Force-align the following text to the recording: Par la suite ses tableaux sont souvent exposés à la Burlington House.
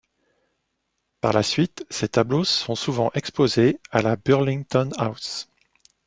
Par 1.21 1.31
la 1.31 1.43
suite 1.43 1.85
ses 1.91 2.07
tableaux 2.07 2.43
sont 2.43 2.73
souvent 2.73 3.11
exposés 3.13 3.79
à 3.91 4.01
la 4.01 4.15
Burlington 4.15 4.89
House. 4.97 5.47